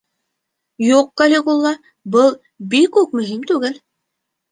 Юҡ, 0.83 1.09
Калигула, 1.21 1.73
был 2.15 2.31
бик 2.73 2.97
үк 3.03 3.13
мөһим 3.21 3.45
түгел. 3.53 3.77